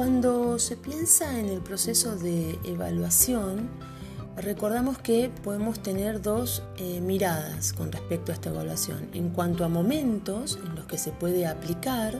Cuando 0.00 0.58
se 0.58 0.78
piensa 0.78 1.38
en 1.38 1.50
el 1.50 1.60
proceso 1.60 2.16
de 2.16 2.58
evaluación, 2.64 3.68
recordamos 4.34 4.96
que 4.96 5.30
podemos 5.44 5.82
tener 5.82 6.22
dos 6.22 6.62
eh, 6.78 7.02
miradas 7.02 7.74
con 7.74 7.92
respecto 7.92 8.32
a 8.32 8.34
esta 8.34 8.48
evaluación. 8.48 9.10
En 9.12 9.28
cuanto 9.28 9.62
a 9.62 9.68
momentos 9.68 10.58
en 10.64 10.74
los 10.74 10.86
que 10.86 10.96
se 10.96 11.12
puede 11.12 11.46
aplicar, 11.46 12.18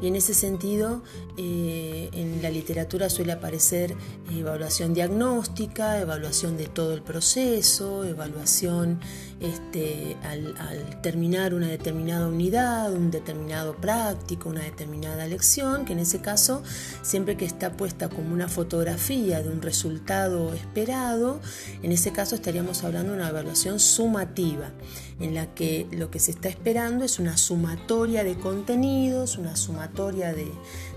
y 0.00 0.06
en 0.06 0.14
ese 0.14 0.34
sentido 0.34 1.02
eh, 1.36 2.10
en 2.12 2.42
la 2.42 2.50
literatura 2.50 3.10
suele 3.10 3.32
aparecer 3.32 3.96
evaluación 4.30 4.94
diagnóstica, 4.94 6.00
evaluación 6.00 6.56
de 6.56 6.68
todo 6.68 6.94
el 6.94 7.02
proceso, 7.02 8.04
evaluación 8.04 9.00
este, 9.40 10.16
al, 10.22 10.54
al 10.58 11.00
terminar 11.02 11.54
una 11.54 11.68
determinada 11.68 12.26
unidad, 12.26 12.92
un 12.92 13.10
determinado 13.10 13.76
práctico, 13.76 14.48
una 14.48 14.62
determinada 14.62 15.26
lección, 15.26 15.84
que 15.84 15.92
en 15.92 15.98
ese 15.98 16.20
caso, 16.20 16.62
siempre 17.02 17.36
que 17.36 17.44
está 17.44 17.76
puesta 17.76 18.08
como 18.08 18.32
una 18.32 18.48
fotografía 18.48 19.42
de 19.42 19.48
un 19.48 19.62
resultado 19.62 20.54
esperado, 20.54 21.40
en 21.82 21.92
ese 21.92 22.12
caso 22.12 22.34
estaríamos 22.34 22.84
hablando 22.84 23.12
de 23.12 23.18
una 23.18 23.28
evaluación 23.28 23.78
sumativa, 23.78 24.72
en 25.20 25.34
la 25.34 25.54
que 25.54 25.86
lo 25.92 26.10
que 26.10 26.20
se 26.20 26.30
está 26.30 26.48
esperando 26.48 27.04
es 27.04 27.18
una 27.18 27.36
sumatoria 27.36 28.24
de 28.24 28.36
contenidos, 28.36 29.38
una 29.38 29.56
sumatoria 29.56 30.32
de, 30.32 30.50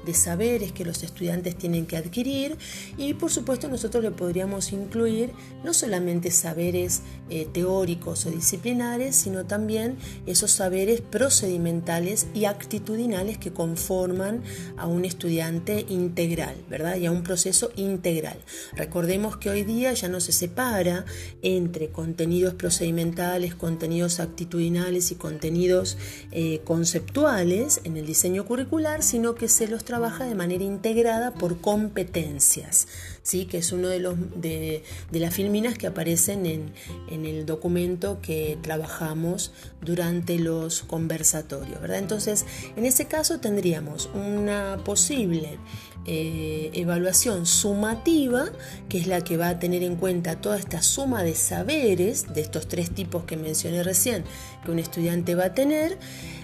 de 0.06 0.14
saberes 0.14 0.72
que 0.72 0.86
los 0.86 1.04
estudiantes 1.04 1.56
tienen 1.56 1.86
que 1.86 1.98
adquirir 1.98 2.58
y 2.98 3.14
por 3.14 3.32
supuesto 3.32 3.68
nosotros 3.68 4.04
le 4.04 4.12
podríamos 4.12 4.72
incluir 4.72 5.32
no 5.64 5.74
solamente 5.74 6.32
saberes 6.32 7.02
eh, 7.30 7.48
teóricos 7.52 8.26
o 8.26 8.32
disciplinares, 8.32 9.16
sino 9.16 9.46
también 9.46 9.98
esos 10.26 10.52
saberes 10.52 11.02
procedimentales 11.02 12.28
y 12.34 12.46
actitudinales 12.46 13.38
que 13.38 13.54
conforman 13.54 14.42
a 14.78 14.88
un 14.88 15.06
estudiante 15.06 15.86
integral, 15.90 16.56
¿verdad? 16.70 16.98
Y 16.98 17.06
a 17.06 17.12
un 17.12 17.24
proceso 17.24 17.72
integral. 17.76 18.40
Recordemos 18.76 19.38
que 19.38 19.50
hoy 19.50 19.64
día 19.64 19.94
ya 19.94 20.08
no 20.08 20.20
se 20.20 20.32
separa 20.32 21.06
entre 21.42 21.90
contenidos 21.90 22.56
procedimentales, 22.56 23.54
contenidos 23.54 24.09
actitudinales 24.20 25.12
y 25.12 25.16
contenidos 25.16 25.98
eh, 26.32 26.62
conceptuales 26.64 27.82
en 27.84 27.98
el 27.98 28.08
diseño 28.08 28.46
curricular, 28.46 29.04
sino 29.04 29.36
que 29.36 29.48
se 29.48 29.68
los 29.68 29.84
trabaja 29.84 30.26
de 30.26 30.36
manera 30.36 30.64
integrada 30.64 31.34
por 31.34 31.62
competencias, 31.62 32.88
¿sí? 33.22 33.46
que 33.46 33.60
es 33.60 33.72
uno 33.72 33.90
de, 33.90 34.00
los, 34.00 34.16
de, 34.36 34.84
las 35.12 35.34
filminas 35.34 35.78
que 35.78 35.86
aparecen 35.88 36.46
en, 36.46 36.74
en, 37.10 37.26
el 37.26 37.46
documento 37.46 38.20
que 38.22 38.58
trabajamos 38.62 39.52
durante 39.82 40.40
los 40.40 40.82
conversatorios. 40.82 41.80
¿verdad? 41.82 42.00
Entonces, 42.00 42.46
en 42.76 42.86
ese 42.86 43.06
caso 43.06 43.40
tendríamos 43.40 44.10
una 44.16 44.78
posible 44.84 45.60
eh, 46.06 46.72
evaluación 46.74 47.46
sumativa, 47.46 48.46
que 48.88 48.98
es 48.98 49.08
la 49.08 49.22
que 49.22 49.38
va 49.38 49.50
a 49.50 49.60
tener 49.60 49.84
en 49.84 49.96
cuenta 49.96 50.42
toda 50.42 50.58
esta 50.58 50.82
suma 50.82 51.24
de 51.24 51.36
saberes 51.36 52.34
de 52.34 52.42
estos 52.42 52.68
tres 52.68 52.92
tipos 52.92 53.26
que 53.26 53.38
mencioné 53.38 53.84
recién 53.84 54.24
que 54.64 54.72
un 54.72 54.80
estudiante 54.80 55.36
va 55.36 55.46
a 55.46 55.54
tener. 55.54 55.98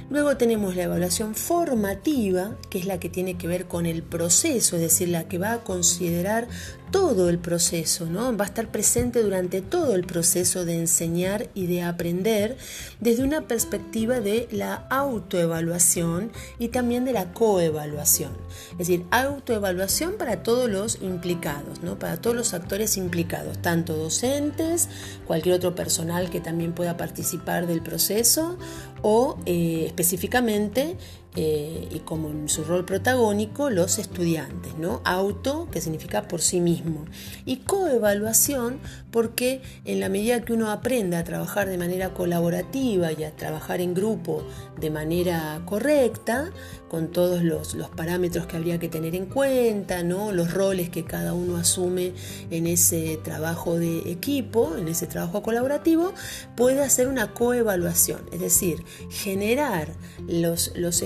Luego 0.10 0.38
tenemos 0.38 0.76
la 0.76 0.84
evaluación 0.84 1.34
formativa, 1.34 2.56
que 2.70 2.78
es 2.78 2.86
la 2.86 3.00
que 3.00 3.10
tiene 3.10 3.38
que 3.38 3.48
ver 3.48 3.66
con 3.66 3.88
el 3.88 4.04
proceso, 4.04 4.76
es 4.76 4.82
decir, 4.84 5.10
la 5.10 5.28
que 5.28 5.40
va 5.40 5.54
a 5.54 5.64
considerar 5.64 6.48
todo 6.92 7.30
el 7.30 7.40
proceso, 7.40 8.06
¿no? 8.06 8.36
Va 8.36 8.46
a 8.46 8.48
estar 8.48 8.72
presente 8.72 9.22
durante 9.22 9.62
todo 9.62 9.96
el 9.96 10.06
proceso 10.06 10.66
de 10.66 10.78
enseñar 10.80 11.50
y 11.54 11.68
de 11.68 11.84
aprender 11.84 12.58
desde 13.00 13.24
una 13.24 13.42
perspectiva 13.42 14.20
de 14.20 14.48
la 14.52 14.76
autoevaluación 14.90 16.32
y 16.60 16.70
también 16.70 17.06
de 17.06 17.14
la 17.14 17.34
coevaluación. 17.34 18.32
Es 18.74 18.78
decir, 18.80 19.06
autoevaluación 19.12 20.14
para 20.18 20.44
todos 20.44 20.70
los 20.70 21.02
implicados, 21.02 21.82
¿no? 21.82 22.00
Para 22.00 22.18
todos 22.18 22.36
los 22.36 22.54
actores 22.54 22.98
implicados, 22.98 23.62
tanto 23.62 23.96
docentes, 23.96 24.90
cualquier 25.26 25.56
otro 25.56 25.76
personal 25.76 26.30
que 26.30 26.40
también 26.40 26.74
pueda 26.74 26.98
participar 26.98 27.68
del 27.68 27.82
proceso 27.82 28.58
o 29.02 29.38
eh, 29.46 29.84
específicamente 29.86 30.98
eh, 31.36 31.88
y 31.92 32.00
como 32.00 32.30
en 32.30 32.48
su 32.48 32.64
rol 32.64 32.86
protagónico 32.86 33.70
los 33.70 34.00
estudiantes, 34.00 34.78
¿no? 34.78 35.02
Auto, 35.04 35.68
que 35.72 35.82
significa 35.82 36.28
por 36.28 36.42
sí 36.42 36.62
mismo, 36.62 37.06
y 37.46 37.58
coevaluación, 37.58 38.80
porque 39.12 39.62
en 39.86 40.00
la 40.00 40.10
medida 40.10 40.42
que 40.46 40.54
uno 40.54 40.72
aprenda 40.72 41.20
a 41.20 41.24
trabajar 41.24 41.68
de 41.68 41.78
manera 41.78 42.14
colaborativa 42.14 43.12
y 43.12 43.24
a 43.24 43.36
trabajar 43.36 43.82
en 43.82 43.94
grupo 43.94 44.44
de 44.80 44.92
manera 44.92 45.62
correcta, 45.66 46.52
con 46.90 47.12
todos 47.12 47.44
los, 47.44 47.74
los 47.74 47.90
parámetros 47.90 48.46
que 48.46 48.56
habría 48.56 48.80
que 48.80 48.88
tener 48.88 49.16
en 49.16 49.26
cuenta, 49.26 50.04
¿no? 50.04 50.32
los 50.32 50.54
roles 50.54 50.90
que 50.90 51.04
cada 51.04 51.34
uno 51.34 51.58
asume 51.58 52.14
en 52.52 52.68
ese 52.68 53.20
trabajo 53.24 53.78
de 53.78 54.10
equipo, 54.12 54.78
en 54.78 54.88
ese 54.88 55.08
trabajo 55.08 55.44
colaborativo, 55.44 56.14
puede 56.56 56.82
hacer 56.84 57.08
una 57.08 57.34
coevaluación, 57.34 58.22
es 58.32 58.40
decir, 58.40 58.86
generar 59.10 59.90
los, 60.28 60.72
los 60.76 61.02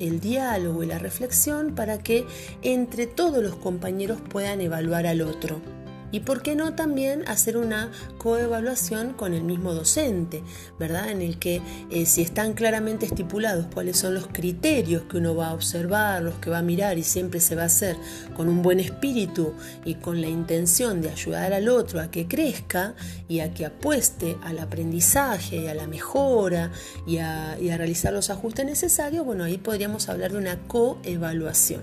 el 0.00 0.20
diálogo 0.20 0.82
y 0.82 0.86
la 0.86 0.98
reflexión 0.98 1.74
para 1.74 1.98
que 1.98 2.26
entre 2.62 3.06
todos 3.06 3.42
los 3.42 3.56
compañeros 3.56 4.18
puedan 4.20 4.60
evaluar 4.60 5.06
al 5.06 5.22
otro. 5.22 5.60
Y 6.12 6.20
por 6.20 6.42
qué 6.42 6.54
no 6.54 6.74
también 6.74 7.26
hacer 7.26 7.56
una 7.56 7.90
coevaluación 8.18 9.14
con 9.14 9.34
el 9.34 9.42
mismo 9.42 9.74
docente, 9.74 10.42
¿verdad? 10.78 11.10
En 11.10 11.22
el 11.22 11.38
que 11.38 11.60
eh, 11.90 12.06
si 12.06 12.22
están 12.22 12.52
claramente 12.52 13.06
estipulados 13.06 13.66
cuáles 13.72 13.96
son 13.96 14.14
los 14.14 14.26
criterios 14.28 15.02
que 15.04 15.16
uno 15.16 15.34
va 15.34 15.48
a 15.48 15.54
observar, 15.54 16.22
los 16.22 16.34
que 16.34 16.50
va 16.50 16.58
a 16.58 16.62
mirar 16.62 16.98
y 16.98 17.02
siempre 17.02 17.40
se 17.40 17.56
va 17.56 17.62
a 17.62 17.66
hacer 17.66 17.96
con 18.36 18.48
un 18.48 18.62
buen 18.62 18.78
espíritu 18.78 19.54
y 19.84 19.94
con 19.96 20.20
la 20.20 20.28
intención 20.28 21.00
de 21.00 21.10
ayudar 21.10 21.52
al 21.52 21.68
otro 21.68 22.00
a 22.00 22.10
que 22.10 22.28
crezca 22.28 22.94
y 23.28 23.40
a 23.40 23.54
que 23.54 23.64
apueste 23.64 24.36
al 24.42 24.58
aprendizaje 24.58 25.56
y 25.56 25.66
a 25.66 25.74
la 25.74 25.86
mejora 25.86 26.70
y 27.06 27.18
a, 27.18 27.56
y 27.60 27.70
a 27.70 27.78
realizar 27.78 28.12
los 28.12 28.30
ajustes 28.30 28.66
necesarios, 28.66 29.24
bueno, 29.24 29.44
ahí 29.44 29.58
podríamos 29.58 30.08
hablar 30.08 30.32
de 30.32 30.38
una 30.38 30.58
coevaluación. 30.68 31.82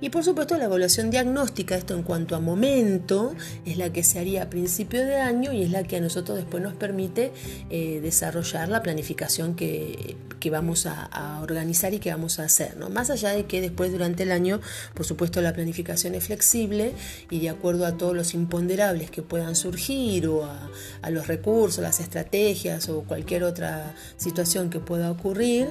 Y 0.00 0.10
por 0.10 0.22
supuesto 0.22 0.56
la 0.56 0.66
evaluación 0.66 1.10
diagnóstica, 1.10 1.74
esto 1.74 1.94
en 1.94 2.04
cuanto 2.04 2.36
a 2.36 2.40
momento, 2.40 3.34
es 3.64 3.78
la 3.78 3.92
que 3.92 4.04
se 4.04 4.20
haría 4.20 4.44
a 4.44 4.50
principio 4.50 5.04
de 5.04 5.16
año 5.16 5.52
y 5.52 5.62
es 5.62 5.70
la 5.70 5.82
que 5.82 5.96
a 5.96 6.00
nosotros 6.00 6.38
después 6.38 6.62
nos 6.62 6.74
permite 6.74 7.32
eh, 7.68 8.00
desarrollar 8.00 8.68
la 8.68 8.82
planificación 8.82 9.54
que, 9.54 10.16
vamos 10.50 10.86
a, 10.86 11.40
organizar 11.42 11.92
y 11.92 11.98
que 11.98 12.10
vamos 12.10 12.38
a 12.38 12.44
hacer. 12.44 12.76
¿no? 12.76 12.88
Más 12.88 13.10
allá 13.10 13.30
de 13.30 13.44
que 13.44 13.60
después 13.60 13.92
durante 13.92 14.22
el 14.22 14.32
año, 14.32 14.60
por 14.94 15.04
supuesto, 15.04 15.42
la 15.42 15.52
planificación 15.52 16.14
es 16.14 16.24
flexible 16.24 16.92
y 17.28 17.40
de 17.40 17.50
acuerdo 17.50 17.84
a 17.84 17.96
todos 17.96 18.14
los 18.14 18.34
imponderables 18.34 19.10
que 19.10 19.22
puedan 19.22 19.56
surgir 19.56 20.28
o 20.28 20.44
a, 20.44 20.70
a 21.02 21.10
los 21.10 21.26
recursos, 21.26 21.82
las 21.82 22.00
estrategias 22.00 22.88
o 22.88 23.02
cualquier 23.02 23.42
otra 23.42 23.94
situación 24.16 24.70
que 24.70 24.78
pueda 24.78 25.10
ocurrir, 25.10 25.68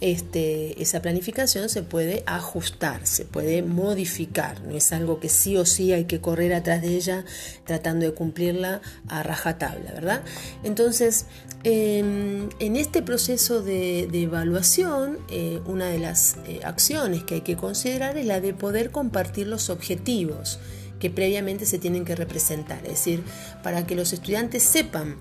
este, 0.00 0.80
esa 0.82 1.00
planificación 1.02 1.68
se 1.68 1.82
puede 1.82 2.22
ajustar, 2.26 3.06
se 3.06 3.24
puede 3.24 3.62
modificar, 3.66 4.62
no 4.62 4.74
es 4.74 4.92
algo 4.92 5.20
que 5.20 5.28
sí 5.28 5.56
o 5.56 5.66
sí 5.66 5.92
hay 5.92 6.04
que 6.04 6.20
correr 6.20 6.54
atrás 6.54 6.82
de 6.82 6.96
ella 6.96 7.24
tratando 7.64 8.06
de 8.06 8.14
cumplirla 8.14 8.80
a 9.08 9.22
rajatabla, 9.22 9.92
¿verdad? 9.92 10.22
Entonces, 10.64 11.26
em, 11.64 12.48
en 12.58 12.76
este 12.76 13.02
proceso 13.02 13.62
de, 13.62 14.08
evaluación, 14.12 15.18
eh, 15.30 15.60
una 15.66 15.86
de 15.86 15.98
las 15.98 16.36
eh, 16.46 16.60
acciones 16.64 17.24
que 17.24 17.36
hay 17.36 17.40
que 17.42 17.56
considerar 17.56 18.16
es 18.16 18.26
la 18.26 18.40
de 18.40 18.54
poder 18.54 18.90
compartir 18.90 19.46
los 19.46 19.70
objetivos 19.70 20.58
que 20.98 21.10
previamente 21.10 21.66
se 21.66 21.78
tienen 21.78 22.04
que 22.04 22.16
representar, 22.16 22.78
es 22.84 22.92
decir, 22.92 23.22
para 23.62 23.86
que 23.86 23.94
los 23.94 24.12
estudiantes 24.12 24.62
sepan 24.62 25.16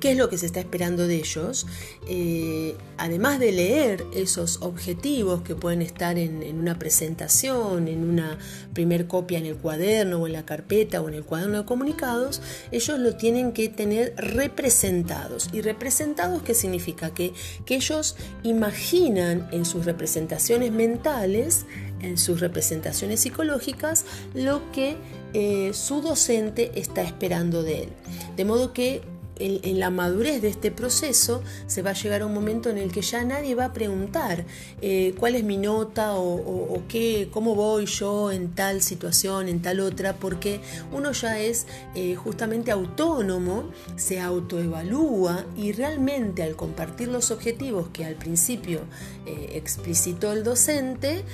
qué 0.00 0.12
es 0.12 0.16
lo 0.16 0.28
que 0.28 0.38
se 0.38 0.46
está 0.46 0.60
esperando 0.60 1.06
de 1.06 1.16
ellos, 1.16 1.66
eh, 2.08 2.76
además 2.96 3.38
de 3.38 3.52
leer 3.52 4.04
esos 4.12 4.60
objetivos 4.62 5.42
que 5.42 5.54
pueden 5.54 5.82
estar 5.82 6.18
en, 6.18 6.58
una 6.58 6.78
presentación, 6.78 7.88
en 7.88 8.08
una 8.08 8.38
primer 8.74 9.06
copia 9.06 9.38
en 9.38 9.46
el 9.46 9.56
cuaderno 9.56 10.18
o 10.18 10.26
en 10.26 10.32
la 10.32 10.44
carpeta 10.44 11.00
o 11.00 11.08
en 11.08 11.14
el 11.14 11.24
cuaderno 11.24 11.58
de 11.58 11.64
comunicados, 11.64 12.42
ellos 12.72 12.98
lo 12.98 13.16
tienen 13.16 13.52
que 13.52 13.68
tener 13.68 14.14
representados. 14.16 15.48
¿Y 15.52 15.60
representados 15.60 16.42
qué 16.42 16.54
significa? 16.54 17.14
Que, 17.14 17.32
que 17.64 17.76
ellos 17.76 18.16
imaginan 18.42 19.48
en 19.52 19.64
sus 19.64 19.84
representaciones 19.84 20.72
mentales, 20.72 21.66
en 22.00 22.18
sus 22.18 22.40
representaciones 22.40 23.20
psicológicas, 23.20 24.04
lo 24.34 24.70
que 24.72 24.96
eh, 25.34 25.72
su 25.74 26.00
docente 26.00 26.72
está 26.74 27.02
esperando 27.02 27.62
de 27.62 27.84
él. 27.84 27.88
De 28.36 28.44
modo 28.44 28.72
que 28.72 29.02
en, 29.38 29.78
la 29.78 29.90
madurez 29.90 30.42
de 30.42 30.48
este 30.48 30.70
proceso 30.70 31.42
se 31.66 31.82
va 31.82 31.90
a 31.90 31.94
llegar 31.94 32.22
a 32.22 32.26
un 32.26 32.34
momento 32.34 32.70
en 32.70 32.78
el 32.78 32.92
que 32.92 33.02
ya 33.02 33.24
nadie 33.24 33.54
va 33.54 33.66
a 33.66 33.72
preguntar 33.72 34.44
eh, 34.80 35.14
cuál 35.18 35.34
es 35.34 35.44
mi 35.44 35.56
nota 35.56 36.14
o, 36.14 36.82
qué, 36.88 37.28
cómo 37.32 37.54
voy 37.54 37.86
yo 37.86 38.30
en 38.32 38.54
tal 38.54 38.82
situación, 38.82 39.48
en 39.48 39.62
tal 39.62 39.80
otra, 39.80 40.16
porque 40.16 40.60
uno 40.92 41.12
ya 41.12 41.38
es 41.38 41.66
eh, 41.94 42.14
justamente 42.14 42.70
autónomo, 42.70 43.70
se 43.96 44.20
autoevalúa 44.20 45.44
y 45.56 45.72
realmente 45.72 46.42
al 46.42 46.56
compartir 46.56 47.08
los 47.08 47.30
objetivos 47.30 47.88
que 47.92 48.04
al 48.04 48.14
principio 48.14 48.80
eh, 49.26 49.50
explicitó 49.54 50.32
el 50.32 50.44
docente, 50.44 51.24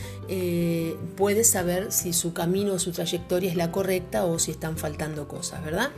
puede 1.16 1.44
saber 1.44 1.92
si 1.92 2.12
su 2.12 2.32
camino 2.32 2.74
o 2.74 2.78
su 2.78 2.92
trayectoria 2.92 3.50
es 3.50 3.56
la 3.56 3.70
correcta 3.70 4.24
o 4.24 4.38
si 4.38 4.50
están 4.50 4.76
faltando 4.76 5.28
cosas, 5.28 5.62
¿verdad? 5.64 5.90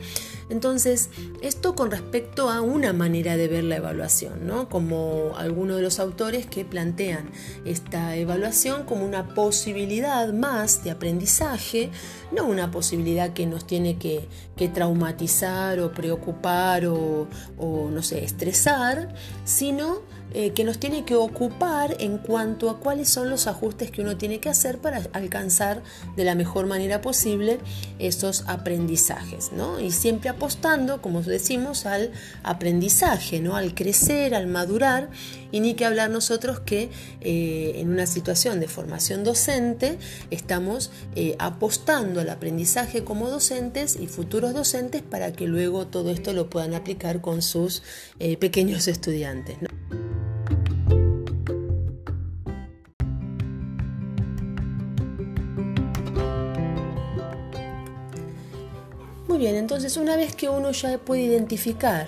Entonces, 0.49 1.09
esto 1.41 1.75
con 1.75 1.91
respecto 1.91 2.49
a 2.49 2.61
una 2.61 2.93
manera 2.93 3.35
de 3.35 3.47
ver 3.47 3.65
la 3.65 3.77
evaluación, 3.77 4.47
¿no? 4.47 4.69
Como 4.69 5.33
algunos 5.37 5.77
de 5.77 5.81
los 5.81 5.99
autores 5.99 6.45
que 6.45 6.63
plantean 6.63 7.29
esta 7.65 8.15
evaluación 8.15 8.83
como 8.83 9.05
una 9.05 9.33
posibilidad 9.33 10.31
más 10.31 10.83
de 10.83 10.91
aprendizaje, 10.91 11.89
no 12.31 12.45
una 12.45 12.71
posibilidad 12.71 13.33
que 13.33 13.45
nos 13.45 13.67
tiene 13.67 13.97
que, 13.97 14.27
traumatizar 14.73 15.79
o 15.79 15.91
preocupar 15.91 16.87
o, 16.87 17.27
o, 17.57 17.89
no 17.91 18.01
sé, 18.01 18.23
estresar, 18.23 19.13
sino 19.45 20.01
eh, 20.33 20.51
que 20.51 20.63
nos 20.63 20.77
tiene 20.77 21.05
que 21.05 21.15
ocupar 21.15 21.95
en 21.99 22.17
cuanto 22.17 22.69
a 22.69 22.79
cuáles 22.79 23.09
son 23.09 23.29
los 23.29 23.47
ajustes 23.47 23.91
que 23.91 24.01
uno 24.01 24.17
tiene 24.17 24.39
que 24.39 24.49
hacer 24.49 24.79
para 24.79 25.01
alcanzar 25.13 25.81
de 26.15 26.25
la 26.25 26.35
mejor 26.35 26.67
manera 26.67 27.01
posible 27.01 27.59
esos 27.97 28.43
aprendizajes, 28.47 29.51
¿no? 29.53 29.79
Y 29.79 29.91
siempre 29.91 30.29
apostando, 30.29 31.01
como 31.01 31.21
decimos, 31.21 31.85
al 31.85 32.11
aprendizaje, 32.43 33.39
¿no? 33.39 33.55
Al 33.55 33.73
crecer, 33.73 34.35
al 34.35 34.47
madurar, 34.47 35.09
y 35.51 35.59
ni 35.59 35.73
que 35.73 35.85
hablar 35.85 36.09
nosotros 36.09 36.59
que 36.59 36.89
eh, 37.21 37.73
en 37.75 37.89
una 37.89 38.05
situación 38.05 38.59
de 38.59 38.67
formación 38.67 39.23
docente 39.23 39.97
estamos 40.31 40.91
eh, 41.15 41.35
apostando 41.39 42.19
al 42.21 42.29
aprendizaje 42.29 43.03
como 43.03 43.29
docentes 43.29 43.97
y 43.99 44.07
futuros 44.07 44.53
docentes 44.53 45.01
para 45.01 45.33
que 45.33 45.47
luego 45.47 45.87
todo 45.87 46.11
esto 46.11 46.33
lo 46.33 46.49
puedan 46.49 46.73
aplicar 46.73 47.21
con 47.21 47.41
sus 47.41 47.83
pequeños 48.39 48.87
estudiantes. 48.87 49.57
bien, 59.37 59.55
entonces 59.55 59.97
una 59.97 60.15
vez 60.15 60.35
que 60.35 60.49
uno 60.49 60.71
ya 60.71 60.97
puede 60.97 61.21
identificar 61.21 62.07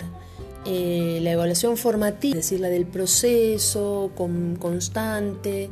eh, 0.65 1.19
la 1.21 1.31
evaluación 1.31 1.77
formativa, 1.77 2.39
es 2.39 2.45
decir, 2.45 2.59
la 2.59 2.69
del 2.69 2.85
proceso 2.85 4.11
con, 4.15 4.55
constante, 4.57 5.69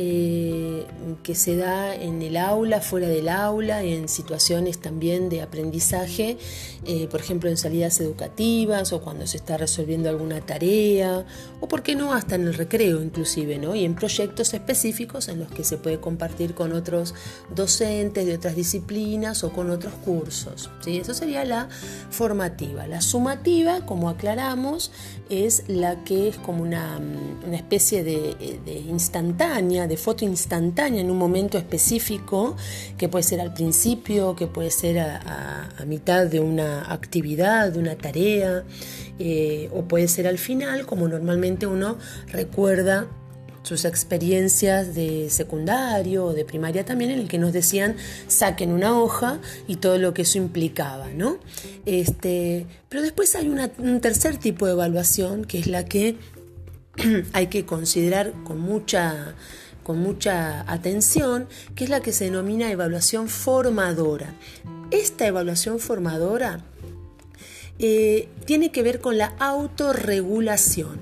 eh, 0.00 0.86
que 1.24 1.34
se 1.34 1.56
da 1.56 1.92
en 1.92 2.22
el 2.22 2.36
aula, 2.36 2.80
fuera 2.80 3.08
del 3.08 3.28
aula, 3.28 3.82
en 3.82 4.08
situaciones 4.08 4.78
también 4.78 5.28
de 5.28 5.42
aprendizaje, 5.42 6.38
eh, 6.84 7.08
por 7.10 7.18
ejemplo 7.18 7.50
en 7.50 7.56
salidas 7.56 7.98
educativas 7.98 8.92
o 8.92 9.00
cuando 9.02 9.26
se 9.26 9.38
está 9.38 9.56
resolviendo 9.56 10.08
alguna 10.08 10.40
tarea, 10.40 11.26
o 11.58 11.66
por 11.66 11.82
qué 11.82 11.96
no 11.96 12.12
hasta 12.12 12.36
en 12.36 12.46
el 12.46 12.54
recreo 12.54 13.02
inclusive, 13.02 13.58
¿no? 13.58 13.74
y 13.74 13.84
en 13.84 13.96
proyectos 13.96 14.54
específicos 14.54 15.26
en 15.26 15.40
los 15.40 15.50
que 15.50 15.64
se 15.64 15.78
puede 15.78 15.98
compartir 15.98 16.54
con 16.54 16.74
otros 16.74 17.16
docentes 17.52 18.24
de 18.24 18.36
otras 18.36 18.54
disciplinas 18.54 19.42
o 19.42 19.50
con 19.52 19.68
otros 19.68 19.94
cursos. 20.04 20.70
¿sí? 20.78 20.98
Eso 20.98 21.12
sería 21.12 21.44
la 21.44 21.68
formativa. 22.10 22.86
La 22.86 23.00
sumativa, 23.00 23.84
como 23.84 24.10
aclaramos, 24.10 24.92
es 25.28 25.64
la 25.66 26.04
que 26.04 26.28
es 26.28 26.36
como 26.36 26.62
una, 26.62 27.00
una 27.44 27.56
especie 27.56 28.04
de, 28.04 28.60
de 28.64 28.78
instantánea, 28.78 29.87
de 29.88 29.96
foto 29.96 30.24
instantánea 30.24 31.00
en 31.00 31.10
un 31.10 31.18
momento 31.18 31.58
específico, 31.58 32.56
que 32.96 33.08
puede 33.08 33.22
ser 33.24 33.40
al 33.40 33.52
principio, 33.54 34.36
que 34.36 34.46
puede 34.46 34.70
ser 34.70 34.98
a, 34.98 35.68
mitad 35.86 36.26
de 36.26 36.40
una 36.40 36.92
actividad, 36.92 37.72
de 37.72 37.78
una 37.78 37.96
tarea, 37.96 38.64
eh, 39.18 39.70
o 39.72 39.84
puede 39.84 40.06
ser 40.06 40.26
al 40.26 40.38
final, 40.38 40.86
como 40.86 41.08
normalmente 41.08 41.66
uno 41.66 41.96
recuerda 42.26 43.08
sus 43.62 43.84
experiencias 43.84 44.94
de 44.94 45.28
secundario 45.30 46.26
o 46.26 46.34
de 46.34 46.44
primaria 46.44 46.84
también, 46.84 47.10
en 47.10 47.20
el 47.20 47.28
que 47.28 47.38
nos 47.38 47.52
decían 47.52 47.96
saquen 48.26 48.70
una 48.70 48.98
hoja 48.98 49.40
y 49.66 49.76
todo 49.76 49.98
lo 49.98 50.14
que 50.14 50.22
eso 50.22 50.38
implicaba, 50.38 51.08
¿no? 51.08 51.38
Este, 51.84 52.66
pero 52.88 53.02
después 53.02 53.34
hay 53.34 53.48
un 53.48 54.00
tercer 54.00 54.36
tipo 54.38 54.66
de 54.66 54.72
evaluación, 54.72 55.44
que 55.44 55.58
es 55.58 55.66
la 55.66 55.84
que 55.84 56.16
hay 57.32 57.48
que 57.48 57.64
considerar 57.64 58.32
con 58.44 58.58
mucha 58.58 59.34
con 59.88 60.00
mucha 60.00 60.70
atención, 60.70 61.48
que 61.74 61.84
es 61.84 61.88
la 61.88 62.00
que 62.00 62.12
se 62.12 62.24
denomina 62.24 62.70
evaluación 62.70 63.26
formadora. 63.26 64.34
Esta 64.90 65.26
evaluación 65.26 65.78
formadora 65.78 66.60
eh, 67.78 68.28
tiene 68.44 68.70
que 68.70 68.82
ver 68.82 69.00
con 69.00 69.16
la 69.16 69.34
autorregulación, 69.38 71.00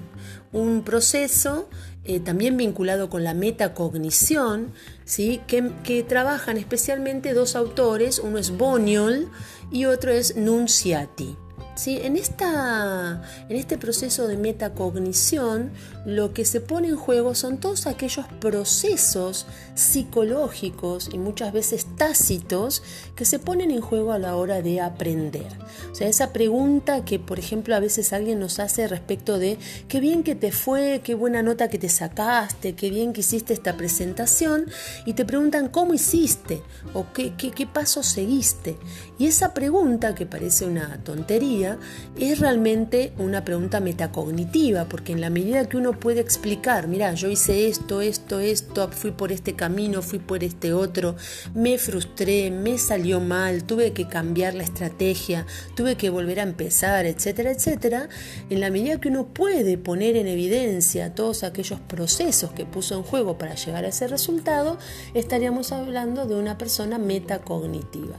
un 0.52 0.84
proceso 0.84 1.68
eh, 2.04 2.20
también 2.20 2.56
vinculado 2.56 3.10
con 3.10 3.24
la 3.24 3.34
metacognición, 3.34 4.72
¿sí? 5.04 5.40
que, 5.48 5.72
que, 5.82 6.04
trabajan 6.04 6.56
especialmente 6.56 7.34
dos 7.34 7.56
autores, 7.56 8.20
uno 8.20 8.38
es 8.38 8.56
Boniol 8.56 9.28
y 9.72 9.86
otro 9.86 10.12
es 10.12 10.36
Nunciati. 10.36 11.36
¿Sí? 11.74 11.98
En, 12.02 12.16
esta, 12.16 13.22
en 13.48 13.56
este 13.56 13.76
proceso 13.78 14.28
de 14.28 14.38
metacognición, 14.38 15.72
lo 16.06 16.32
que 16.32 16.44
se 16.44 16.61
pone 16.61 16.87
en 16.87 16.97
juego 16.97 17.35
son 17.35 17.58
todos 17.58 17.88
aquellos 17.88 18.26
procesos 18.41 19.44
psicológicos 19.75 21.11
y 21.12 21.19
muchas 21.19 21.53
veces 21.53 21.85
tácitos 21.97 22.85
que 23.17 23.25
se 23.25 23.41
ponen 23.41 23.73
en 23.73 23.81
juego 23.81 24.12
a 24.12 24.20
la 24.20 24.37
hora 24.37 24.62
de 24.62 24.81
aprender. 24.81 25.49
O 25.91 25.94
sea, 25.97 26.06
esa 26.06 26.32
pregunta 26.32 27.05
que, 27.05 27.19
por 27.19 27.41
ejemplo, 27.41 27.75
a 27.75 27.81
veces 27.81 28.12
alguien 28.12 28.38
nos 28.38 28.61
hace 28.61 28.87
respecto 28.87 29.41
de 29.41 29.58
qué 29.88 29.99
bien 29.99 30.23
que 30.23 30.37
te 30.37 30.53
fue, 30.53 31.00
qué 31.03 31.17
buena 31.17 31.43
nota 31.43 31.69
que 31.69 31.79
te 31.79 31.88
sacaste, 31.88 32.76
qué 32.76 32.88
bien 32.88 33.12
que 33.12 33.23
hiciste 33.23 33.53
esta 33.53 33.76
presentación, 33.76 34.67
y 35.06 35.14
te 35.14 35.25
preguntan 35.25 35.69
cómo 35.69 35.93
hiciste 35.93 36.62
o 36.94 37.06
qué, 37.12 37.35
qué, 37.37 37.50
qué 37.50 37.67
paso 37.67 38.05
seguiste. 38.05 38.76
Y 39.19 39.26
esa 39.26 39.53
pregunta, 39.55 40.14
que 40.14 40.25
parece 40.25 40.67
una 40.67 41.03
tontería, 41.03 41.79
es 42.17 42.38
realmente 42.38 43.12
una 43.19 43.44
pregunta 43.44 43.81
metacognitiva, 43.81 44.85
porque 44.85 45.11
en 45.11 45.20
la 45.20 45.31
medida 45.31 45.69
que 45.69 45.76
uno 45.76 45.95
puede 45.96 46.20
explicar, 46.20 46.88
mira, 46.88 47.12
yo 47.14 47.28
hice 47.28 47.69
esto, 47.69 48.00
esto, 48.00 48.40
esto, 48.40 48.88
fui 48.90 49.10
por 49.10 49.32
este 49.32 49.54
camino, 49.54 50.02
fui 50.02 50.19
por 50.19 50.44
este 50.44 50.72
otro, 50.72 51.16
me 51.54 51.78
frustré, 51.78 52.50
me 52.50 52.78
salió 52.78 53.20
mal, 53.20 53.64
tuve 53.64 53.93
que 53.93 54.08
cambiar 54.08 54.54
la 54.54 54.62
estrategia, 54.62 55.46
tuve 55.75 55.96
que 55.96 56.10
volver 56.10 56.40
a 56.40 56.44
empezar, 56.44 57.06
etcétera, 57.06 57.50
etcétera, 57.50 58.08
en 58.50 58.60
la 58.60 58.70
medida 58.70 59.00
que 59.00 59.08
uno 59.08 59.26
puede 59.26 59.78
poner 59.78 60.16
en 60.16 60.28
evidencia 60.28 61.14
todos 61.14 61.43
aquellos 61.43 61.81
procesos 61.81 62.53
que 62.53 62.65
puso 62.65 62.96
en 62.96 63.03
juego 63.03 63.38
para 63.38 63.55
llegar 63.55 63.84
a 63.84 63.88
ese 63.88 64.06
resultado, 64.08 64.79
estaríamos 65.15 65.72
hablando 65.72 66.26
de 66.26 66.36
una 66.36 66.58
persona 66.58 66.98
metacognitiva. 66.98 68.17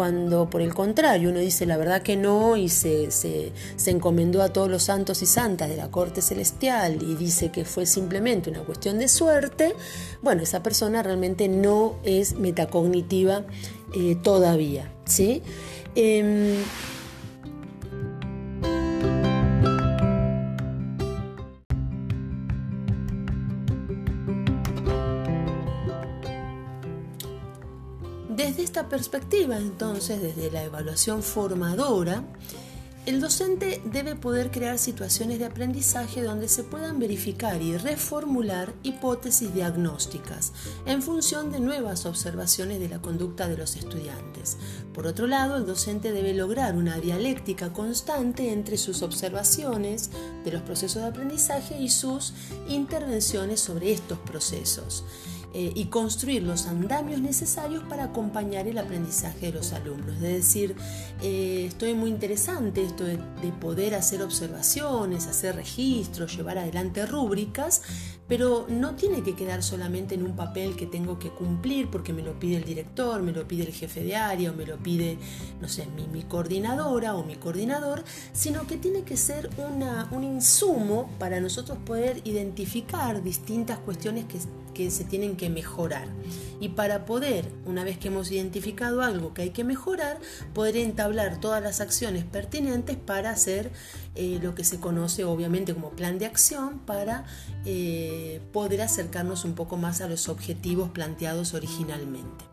Cuando 0.00 0.48
por 0.48 0.62
el 0.62 0.72
contrario 0.72 1.28
uno 1.28 1.40
dice 1.40 1.66
la 1.66 1.76
verdad 1.76 2.00
que 2.00 2.16
no 2.16 2.56
y 2.56 2.70
se, 2.70 3.10
se, 3.10 3.52
encomendó 3.84 4.40
a 4.40 4.48
todos 4.48 4.70
los 4.70 4.84
santos 4.84 5.20
y 5.20 5.26
santas 5.26 5.68
de 5.68 5.76
la 5.76 5.90
corte 5.90 6.22
celestial 6.22 7.02
y 7.02 7.16
dice 7.16 7.50
que 7.50 7.66
fue 7.66 7.84
simplemente 7.84 8.48
una 8.48 8.60
cuestión 8.60 8.98
de 8.98 9.08
suerte, 9.08 9.74
bueno, 10.22 10.42
esa 10.42 10.62
persona 10.62 11.02
realmente 11.02 11.48
no 11.48 11.96
es 12.02 12.32
metacognitiva 12.32 13.44
eh, 13.94 14.16
todavía. 14.22 14.90
¿sí? 15.04 15.42
Em, 15.94 16.54
Desde 28.60 28.72
esta 28.72 28.88
perspectiva, 28.90 29.56
entonces, 29.56 30.20
desde 30.20 30.50
la 30.50 30.62
evaluación 30.62 31.22
formadora, 31.22 32.22
el 33.06 33.18
docente 33.18 33.80
debe 33.86 34.16
poder 34.16 34.50
crear 34.50 34.78
situaciones 34.78 35.38
de 35.38 35.46
aprendizaje 35.46 36.22
donde 36.22 36.46
se 36.46 36.64
puedan 36.64 36.98
verificar 36.98 37.62
y 37.62 37.78
reformular 37.78 38.74
hipótesis 38.82 39.54
diagnósticas 39.54 40.52
en 40.84 41.00
función 41.00 41.50
de 41.50 41.60
nuevas 41.60 42.04
observaciones 42.04 42.80
de 42.80 42.90
la 42.90 43.00
conducta 43.00 43.48
de 43.48 43.56
los 43.56 43.76
estudiantes. 43.76 44.58
Por 44.92 45.06
otro 45.06 45.26
lado, 45.26 45.56
el 45.56 45.64
docente 45.64 46.12
debe 46.12 46.34
lograr 46.34 46.76
una 46.76 46.98
dialéctica 46.98 47.72
constante 47.72 48.52
entre 48.52 48.76
sus 48.76 49.00
observaciones 49.00 50.10
de 50.44 50.52
los 50.52 50.60
procesos 50.60 51.00
de 51.00 51.08
aprendizaje 51.08 51.80
y 51.80 51.88
sus 51.88 52.34
intervenciones 52.68 53.58
sobre 53.58 53.92
estos 53.92 54.18
procesos. 54.18 55.02
Eh, 55.52 55.72
y 55.74 55.86
construir 55.86 56.42
los 56.42 56.66
andamios 56.66 57.20
necesarios 57.20 57.82
para 57.88 58.04
acompañar 58.04 58.68
el 58.68 58.78
aprendizaje 58.78 59.46
de 59.46 59.52
los 59.52 59.72
alumnos. 59.72 60.16
Es 60.16 60.22
decir, 60.22 60.76
eh, 61.22 61.64
estoy 61.66 61.94
muy 61.94 62.10
interesante 62.10 62.84
esto 62.84 63.04
de, 63.04 63.16
de 63.16 63.52
poder 63.60 63.94
hacer 63.94 64.22
observaciones, 64.22 65.26
hacer 65.26 65.56
registros, 65.56 66.36
llevar 66.36 66.58
adelante 66.58 67.04
rúbricas, 67.06 67.82
pero 68.30 68.64
no 68.68 68.94
tiene 68.94 69.24
que 69.24 69.34
quedar 69.34 69.60
solamente 69.60 70.14
en 70.14 70.22
un 70.22 70.36
papel 70.36 70.76
que 70.76 70.86
tengo 70.86 71.18
que 71.18 71.30
cumplir 71.30 71.90
porque 71.90 72.12
me 72.12 72.22
lo 72.22 72.38
pide 72.38 72.58
el 72.58 72.64
director, 72.64 73.20
me 73.22 73.32
lo 73.32 73.48
pide 73.48 73.64
el 73.64 73.72
jefe 73.72 74.04
de 74.04 74.14
área 74.14 74.52
o 74.52 74.54
me 74.54 74.64
lo 74.64 74.76
pide, 74.78 75.18
no 75.60 75.68
sé, 75.68 75.88
mi, 76.12 76.22
coordinadora 76.22 77.16
o 77.16 77.24
mi 77.24 77.34
coordinador, 77.34 78.04
sino 78.32 78.68
que 78.68 78.76
tiene 78.76 79.02
que 79.02 79.16
ser 79.16 79.50
una, 79.58 80.08
un 80.12 80.22
insumo 80.22 81.10
para 81.18 81.40
nosotros 81.40 81.76
poder 81.84 82.20
identificar 82.22 83.20
distintas 83.20 83.80
cuestiones 83.80 84.26
que, 84.26 84.38
se 84.88 85.04
tienen 85.04 85.36
que 85.36 85.50
mejorar. 85.50 86.08
Y 86.60 86.70
para 86.70 87.04
poder, 87.04 87.46
una 87.66 87.84
vez 87.84 87.98
que 87.98 88.08
hemos 88.08 88.30
identificado 88.30 89.02
algo 89.02 89.34
que 89.34 89.42
hay 89.42 89.50
que 89.50 89.64
mejorar, 89.64 90.18
poder 90.54 90.76
entablar 90.76 91.40
todas 91.40 91.62
las 91.62 91.80
acciones 91.80 92.24
pertinentes 92.24 92.96
para 92.96 93.30
hacer 93.30 93.70
eh, 94.14 94.38
lo 94.42 94.54
que 94.54 94.64
se 94.64 94.78
conoce 94.78 95.24
obviamente 95.24 95.74
como 95.74 95.90
plan 95.90 96.18
de 96.18 96.26
acción 96.26 96.78
para 96.80 97.24
eh, 97.64 98.40
poder 98.52 98.82
acercarnos 98.82 99.44
un 99.44 99.54
poco 99.54 99.76
más 99.76 100.00
a 100.00 100.08
los 100.08 100.28
objetivos 100.28 100.90
planteados 100.90 101.54
originalmente. 101.54 102.49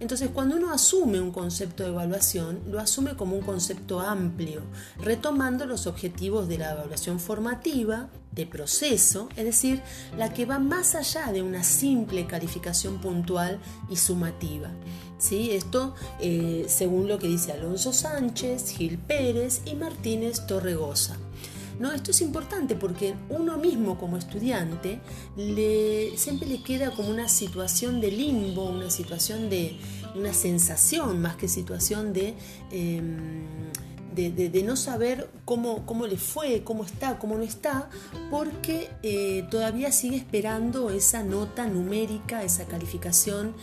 Entonces, 0.00 0.30
cuando 0.32 0.56
uno 0.56 0.72
asume 0.72 1.20
un 1.20 1.32
concepto 1.32 1.82
de 1.82 1.90
evaluación, 1.90 2.60
lo 2.70 2.80
asume 2.80 3.14
como 3.14 3.36
un 3.36 3.42
concepto 3.42 4.00
amplio, 4.00 4.62
retomando 4.98 5.66
los 5.66 5.86
objetivos 5.86 6.48
de 6.48 6.58
la 6.58 6.72
evaluación 6.72 7.20
formativa, 7.20 8.08
de 8.32 8.46
proceso, 8.46 9.28
es 9.36 9.44
decir, 9.44 9.82
la 10.16 10.32
que 10.32 10.46
va 10.46 10.58
más 10.58 10.94
allá 10.94 11.30
de 11.32 11.42
una 11.42 11.62
simple 11.62 12.26
calificación 12.26 12.98
puntual 13.00 13.60
y 13.90 13.96
sumativa. 13.96 14.70
¿Sí? 15.18 15.50
Esto 15.52 15.94
eh, 16.18 16.64
según 16.66 17.06
lo 17.06 17.18
que 17.18 17.28
dice 17.28 17.52
Alonso 17.52 17.92
Sánchez, 17.92 18.74
Gil 18.76 18.98
Pérez 18.98 19.60
y 19.66 19.74
Martínez 19.74 20.46
Torregosa. 20.46 21.16
¿No? 21.82 21.90
Esto 21.90 22.12
es 22.12 22.20
importante 22.20 22.76
porque 22.76 23.16
uno 23.28 23.58
mismo 23.58 23.98
como 23.98 24.16
estudiante 24.16 25.00
le, 25.36 26.16
siempre 26.16 26.46
le 26.46 26.62
queda 26.62 26.92
como 26.92 27.10
una 27.10 27.26
situación 27.26 28.00
de 28.00 28.12
limbo, 28.12 28.66
una 28.70 28.88
situación 28.88 29.50
de 29.50 29.80
una 30.14 30.32
sensación 30.32 31.20
más 31.20 31.34
que 31.34 31.48
situación 31.48 32.12
de... 32.12 32.34
Em, 32.70 33.42
de, 34.14 34.62
no 34.64 34.76
saber 34.76 35.28
cómo, 35.44 35.84
cómo, 35.86 36.06
le 36.06 36.16
fue, 36.16 36.62
cómo 36.64 36.84
está, 36.84 37.18
cómo 37.18 37.36
no 37.36 37.42
está, 37.42 37.88
porque 38.30 38.90
eh, 39.02 39.46
todavía 39.50 39.92
sigue 39.92 40.16
esperando 40.16 40.90
esa 40.90 41.22
nota 41.22 41.66
numérica, 41.66 42.42
esa 42.42 42.66
calificación 42.66 43.54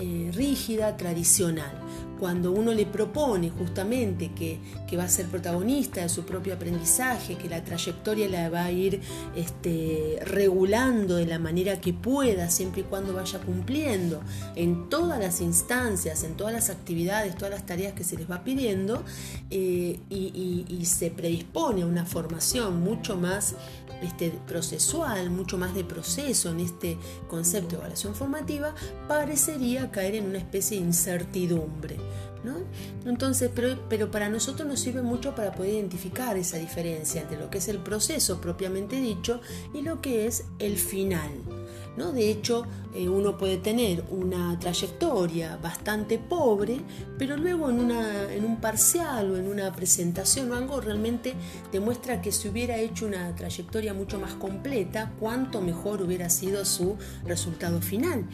eh, 0.00 0.30
rígida, 0.32 0.96
tradicional. 0.96 1.72
Cuando 2.20 2.52
uno 2.52 2.72
le 2.72 2.86
propone 2.86 3.50
justamente 3.50 4.32
que, 4.32 4.60
va 4.96 5.04
a 5.04 5.08
ser 5.08 5.26
protagonista 5.26 6.02
de 6.02 6.08
su 6.08 6.24
propio 6.24 6.54
aprendizaje, 6.54 7.36
que 7.36 7.48
la 7.48 7.64
trayectoria 7.64 8.28
la 8.28 8.48
va 8.48 8.64
a 8.64 8.72
ir 8.72 9.00
este, 9.34 10.20
regulando 10.24 11.16
de 11.16 11.26
la 11.26 11.38
manera 11.38 11.80
que 11.80 11.92
pueda, 11.92 12.48
siempre 12.48 12.82
y 12.82 12.84
cuando 12.84 13.12
vaya 13.12 13.40
cumpliendo 13.40 14.20
en 14.54 14.88
todas 14.88 15.18
las 15.18 15.40
instancias, 15.40 16.22
en 16.22 16.36
todas 16.36 16.52
las 16.52 16.70
actividades, 16.70 17.34
todas 17.34 17.50
las 17.50 17.66
tareas 17.66 17.92
que 17.92 18.04
se 18.04 18.16
les 18.16 18.30
va 18.30 18.44
pidiendo, 18.44 19.02
eh, 19.50 19.97
y, 20.08 20.84
se 20.84 21.10
predispone 21.10 21.82
a 21.82 21.86
una 21.86 22.04
formación 22.04 22.80
mucho 22.80 23.16
más 23.16 23.54
este, 24.02 24.30
procesual, 24.46 25.30
mucho 25.30 25.58
más 25.58 25.74
de 25.74 25.84
proceso 25.84 26.50
en 26.50 26.60
este 26.60 26.96
concepto 27.28 27.70
de 27.70 27.76
evaluación 27.76 28.14
formativa, 28.14 28.74
parecería 29.06 29.90
caer 29.90 30.14
en 30.16 30.26
una 30.26 30.38
especie 30.38 30.78
de 30.78 30.86
incertidumbre. 30.86 31.96
¿no? 32.44 32.58
Entonces, 33.04 33.50
pero, 33.54 33.76
pero 33.88 34.10
para 34.10 34.28
nosotros 34.28 34.66
nos 34.66 34.80
sirve 34.80 35.02
mucho 35.02 35.34
para 35.34 35.52
poder 35.52 35.74
identificar 35.74 36.36
esa 36.36 36.56
diferencia 36.56 37.22
entre 37.22 37.38
lo 37.38 37.50
que 37.50 37.58
es 37.58 37.68
el 37.68 37.78
proceso 37.78 38.40
propiamente 38.40 39.00
dicho 39.00 39.40
y 39.74 39.82
lo 39.82 40.00
que 40.00 40.26
es 40.26 40.44
el 40.58 40.76
final. 40.76 41.57
¿No? 41.98 42.12
De 42.12 42.30
hecho, 42.30 42.64
eh, 42.94 43.08
uno 43.08 43.36
puede 43.36 43.58
tener 43.58 44.04
una 44.10 44.58
trayectoria 44.58 45.58
bastante 45.62 46.18
pobre, 46.18 46.80
pero 47.18 47.36
luego 47.36 47.68
en, 47.68 47.80
una, 47.80 48.32
en 48.32 48.44
un 48.44 48.60
parcial 48.60 49.32
o 49.32 49.36
en 49.36 49.48
una 49.48 49.72
presentación 49.72 50.50
o 50.52 50.54
algo 50.54 50.80
realmente 50.80 51.34
demuestra 51.72 52.22
que 52.22 52.32
si 52.32 52.48
hubiera 52.48 52.78
hecho 52.78 53.06
una 53.06 53.34
trayectoria 53.34 53.92
mucho 53.92 54.18
más 54.18 54.34
completa, 54.34 55.12
cuánto 55.20 55.60
mejor 55.60 56.00
hubiera 56.00 56.30
sido 56.30 56.64
su 56.64 56.96
resultado 57.26 57.82
final. 57.82 58.24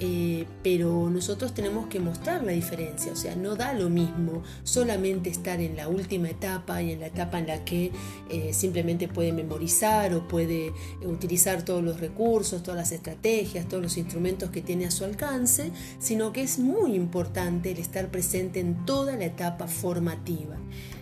Eh, 0.00 0.46
pero 0.62 1.10
nosotros 1.10 1.54
tenemos 1.54 1.88
que 1.88 1.98
mostrar 1.98 2.44
la 2.44 2.52
diferencia, 2.52 3.10
o 3.12 3.16
sea, 3.16 3.34
no 3.34 3.56
da 3.56 3.72
lo 3.72 3.90
mismo 3.90 4.44
solamente 4.62 5.28
estar 5.28 5.60
en 5.60 5.76
la 5.76 5.88
última 5.88 6.30
etapa 6.30 6.80
y 6.82 6.92
en 6.92 7.00
la 7.00 7.06
etapa 7.08 7.40
en 7.40 7.48
la 7.48 7.64
que 7.64 7.90
eh, 8.30 8.52
simplemente 8.52 9.08
puede 9.08 9.32
memorizar 9.32 10.14
o 10.14 10.28
puede 10.28 10.72
utilizar 11.04 11.64
todos 11.64 11.82
los 11.82 11.98
recursos, 11.98 12.62
todas 12.62 12.78
las 12.78 12.92
estrategias, 12.92 13.66
todos 13.66 13.82
los 13.82 13.96
instrumentos 13.96 14.50
que 14.50 14.62
tiene 14.62 14.86
a 14.86 14.92
su 14.92 15.04
alcance, 15.04 15.72
sino 15.98 16.32
que 16.32 16.42
es 16.42 16.60
muy 16.60 16.94
importante 16.94 17.72
el 17.72 17.78
estar 17.78 18.08
presente 18.08 18.60
en 18.60 18.84
toda 18.84 19.16
la 19.16 19.24
etapa 19.24 19.66
formativa. 19.66 20.56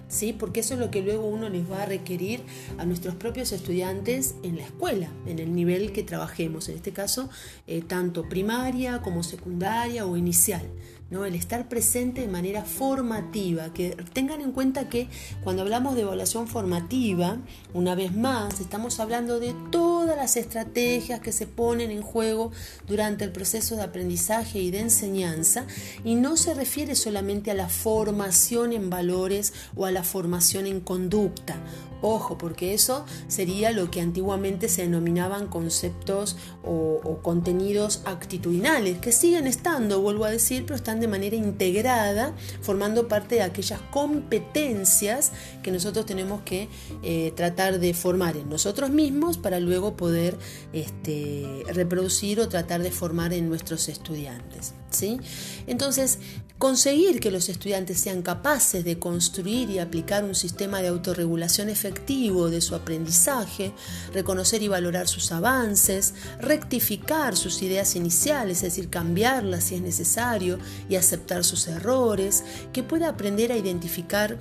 ¿Sí? 0.09 0.33
porque 0.33 0.61
eso 0.61 0.75
es 0.75 0.81
lo 0.81 0.91
que 0.91 1.03
luego 1.03 1.27
uno 1.27 1.49
les 1.49 1.71
va 1.71 1.83
a 1.83 1.87
requerir 1.87 2.43
a 2.79 2.85
nuestros 2.85 3.15
propios 3.15 3.53
estudiantes 3.53 4.35
en 4.43 4.57
la 4.57 4.65
escuela, 4.65 5.11
en 5.27 5.39
el 5.39 5.55
nivel 5.55 5.93
que 5.93 6.03
trabajemos, 6.03 6.69
en 6.69 6.77
este 6.77 6.93
caso, 6.93 7.29
eh, 7.67 7.83
tanto 7.83 8.29
primaria 8.29 9.03
como 9.03 9.23
secundaria 9.23 10.07
o 10.07 10.17
inicial. 10.17 10.63
¿No? 11.11 11.25
el 11.25 11.35
estar 11.35 11.69
presente 11.69 12.21
de 12.21 12.29
manera 12.29 12.65
formativa, 12.65 13.73
que 13.73 13.91
tengan 14.13 14.41
en 14.41 14.53
cuenta 14.53 14.89
que 14.89 15.09
cuando 15.45 15.63
hablamos 15.63 15.95
de 15.95 16.03
evaluación 16.03 16.49
formativa, 16.49 17.39
una 17.75 17.95
vez 17.95 18.15
más, 18.15 18.61
estamos 18.61 18.99
hablando 19.01 19.39
de 19.41 19.55
todas 19.71 20.17
las 20.17 20.37
estrategias 20.37 21.21
que 21.21 21.33
se 21.33 21.47
ponen 21.47 21.91
en 21.91 22.03
juego 22.03 22.51
durante 22.87 23.25
el 23.25 23.33
proceso 23.33 23.77
de 23.77 23.83
aprendizaje 23.83 24.59
y 24.59 24.71
de 24.71 24.81
enseñanza, 24.81 25.67
y 26.05 26.15
no 26.15 26.37
se 26.37 26.55
refiere 26.55 26.95
solamente 26.95 27.51
a 27.51 27.55
la 27.55 27.69
formación 27.69 28.73
en 28.73 28.91
valores 28.91 29.53
o 29.77 29.87
a 29.87 29.91
la 29.91 30.03
formación 30.03 30.67
en 30.67 30.81
conducta 30.81 31.57
Ojo, 32.03 32.37
porque 32.37 32.75
eso 32.75 33.07
sería 33.27 33.71
lo 33.71 33.91
que 33.91 34.03
antiguamente 34.03 34.69
se 34.69 34.83
denominaban 34.83 35.47
conceptos 35.49 36.37
o, 36.63 37.19
contenidos 37.23 38.03
actitudinales, 38.05 38.99
que 38.99 39.13
siguen 39.13 39.47
estando, 39.47 40.01
vuelvo 40.01 40.27
a 40.27 40.31
decir, 40.31 40.65
pero 40.67 40.77
están 40.77 40.96
de 41.01 41.09
manera 41.09 41.37
integrada, 41.37 42.35
formando 42.61 43.09
parte 43.09 43.37
de 43.37 43.43
aquellas 43.43 43.81
competencias 43.91 45.33
que 45.63 45.71
nosotros 45.71 46.07
tenemos 46.07 46.43
que 46.43 46.69
eh, 47.03 47.33
tratar 47.37 47.79
de 47.79 47.95
formar 47.95 48.37
en 48.37 48.49
nosotros 48.49 48.91
mismos 48.91 49.39
para 49.39 49.61
luego 49.61 49.97
poder 49.97 50.37
este, 50.73 51.63
reproducir 51.73 52.41
o 52.41 52.49
tratar 52.49 52.83
de 52.83 52.91
formar 52.91 53.33
en 53.33 53.49
nuestros 53.49 53.89
estudiantes. 53.89 54.75
¿sí? 54.91 55.19
Entonces, 55.67 56.19
Conseguir 56.59 57.21
que 57.21 57.31
los 57.31 57.51
estudiantes 57.51 58.01
sean 58.01 58.23
capaces 58.23 58.83
de 58.83 58.99
construir 58.99 59.69
y 59.69 59.79
aplicar 59.79 60.25
un 60.25 60.35
sistema 60.35 60.81
de 60.81 60.89
autorregulación 60.89 61.69
efectivo 61.69 62.49
de 62.49 62.63
su 62.63 62.75
aprendizaje, 62.75 63.73
reconocer 64.15 64.63
y 64.63 64.69
valorar 64.69 65.07
sus 65.07 65.33
avances, 65.33 66.15
rectificar 66.41 67.37
sus 67.37 67.61
ideas 67.61 67.95
iniciales, 67.95 68.59
es 68.59 68.75
decir, 68.75 68.89
cambiarlas 68.89 69.65
si 69.65 69.75
es 69.75 69.83
necesario 69.83 70.59
y 70.89 70.97
aceptar 70.97 71.45
sus 71.45 71.69
errores, 71.69 72.45
que 72.73 72.83
pueda 72.83 73.09
aprender 73.09 73.53
a 73.53 73.57
identificar 73.57 74.39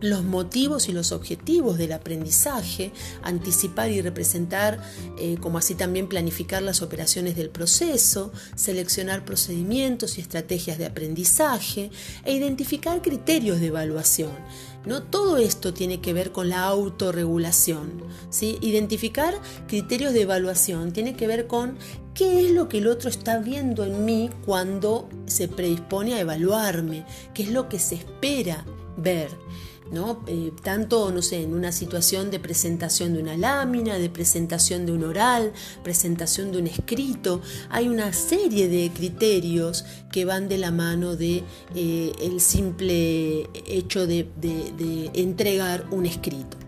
los 0.00 0.22
motivos 0.22 0.88
y 0.88 0.92
los 0.92 1.12
objetivos 1.12 1.78
del 1.78 1.92
aprendizaje, 1.92 2.92
anticipar 3.22 3.90
y 3.90 4.00
representar, 4.00 4.80
eh, 5.18 5.36
como 5.40 5.58
así 5.58 5.74
también 5.74 6.08
planificar 6.08 6.62
las 6.62 6.82
operaciones 6.82 7.36
del 7.36 7.50
proceso, 7.50 8.32
seleccionar 8.54 9.24
procedimientos 9.24 10.18
y 10.18 10.20
estrategias 10.20 10.78
de 10.78 10.86
aprendizaje 10.86 11.90
e 12.24 12.32
identificar 12.32 13.02
criterios 13.02 13.60
de 13.60 13.66
evaluación. 13.66 14.30
¿No? 14.88 15.02
Todo 15.02 15.36
esto 15.36 15.72
tiene 15.72 16.00
que 16.00 16.12
ver 16.12 16.32
con 16.32 16.48
la 16.48 16.64
autorregulación. 16.64 18.02
¿sí? 18.30 18.58
Identificar 18.60 19.34
criterios 19.68 20.12
de 20.12 20.22
evaluación 20.22 20.92
tiene 20.92 21.14
que 21.14 21.26
ver 21.26 21.46
con 21.46 21.76
qué 22.14 22.46
es 22.46 22.50
lo 22.50 22.68
que 22.68 22.78
el 22.78 22.88
otro 22.88 23.08
está 23.08 23.38
viendo 23.38 23.84
en 23.84 24.04
mí 24.04 24.30
cuando 24.44 25.08
se 25.26 25.46
predispone 25.46 26.14
a 26.14 26.20
evaluarme, 26.20 27.04
qué 27.34 27.44
es 27.44 27.50
lo 27.50 27.68
que 27.68 27.78
se 27.78 27.94
espera 27.94 28.64
ver. 28.96 29.28
¿No? 29.90 30.22
Eh, 30.26 30.52
tanto, 30.62 31.10
no 31.12 31.22
sé, 31.22 31.42
en 31.42 31.54
una 31.54 31.72
situación 31.72 32.30
de 32.30 32.40
presentación 32.40 33.14
de 33.14 33.20
una 33.20 33.36
lámina, 33.36 33.98
de 33.98 34.10
presentación 34.10 34.86
de 34.86 34.92
un 34.92 35.04
oral, 35.04 35.52
presentación 35.82 36.52
de 36.52 36.58
un 36.58 36.66
escrito, 36.66 37.40
hay 37.70 37.88
una 37.88 38.12
serie 38.12 38.68
de 38.68 38.90
criterios 38.90 39.84
que 40.12 40.24
van 40.24 40.48
de 40.48 40.58
la 40.58 40.70
mano 40.70 41.16
de 41.16 41.42
eh, 41.74 42.12
el 42.20 42.40
simple 42.40 43.48
hecho 43.66 44.06
de 44.06 44.28
entregar 45.14 45.86
un 45.90 46.06
escrito. 46.06 46.67